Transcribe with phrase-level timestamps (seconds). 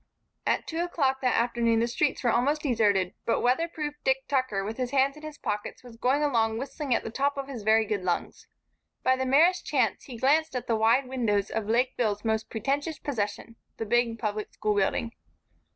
[0.47, 4.77] At two o'clock that afternoon the streets were almost deserted, but weatherproof Dick Tucker, with
[4.77, 7.85] his hands in his pockets, was going along whistling at the top of his very
[7.85, 8.47] good lungs.
[9.03, 13.57] By the merest chance he glanced at the wide windows of Lakeville's most pretentious possession,
[13.77, 15.11] the big Public School building.